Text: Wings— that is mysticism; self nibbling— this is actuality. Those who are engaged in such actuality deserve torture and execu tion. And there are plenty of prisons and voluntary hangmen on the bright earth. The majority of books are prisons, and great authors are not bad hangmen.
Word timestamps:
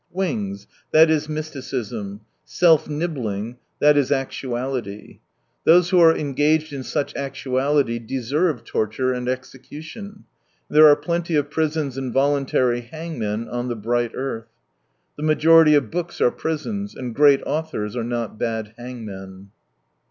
Wings— 0.09 0.65
that 0.93 1.11
is 1.11 1.29
mysticism; 1.29 2.21
self 2.43 2.89
nibbling— 2.89 3.57
this 3.79 3.95
is 3.97 4.11
actuality. 4.11 5.19
Those 5.63 5.91
who 5.91 5.99
are 5.99 6.17
engaged 6.17 6.73
in 6.73 6.81
such 6.81 7.15
actuality 7.15 7.99
deserve 7.99 8.63
torture 8.63 9.13
and 9.13 9.27
execu 9.27 9.79
tion. 9.83 10.23
And 10.69 10.75
there 10.75 10.87
are 10.87 10.95
plenty 10.95 11.35
of 11.35 11.51
prisons 11.51 11.99
and 11.99 12.11
voluntary 12.11 12.81
hangmen 12.81 13.47
on 13.47 13.67
the 13.67 13.75
bright 13.75 14.13
earth. 14.15 14.47
The 15.17 15.23
majority 15.23 15.75
of 15.75 15.91
books 15.91 16.19
are 16.19 16.31
prisons, 16.31 16.95
and 16.95 17.13
great 17.13 17.43
authors 17.45 17.95
are 17.95 18.03
not 18.03 18.39
bad 18.39 18.73
hangmen. 18.79 19.51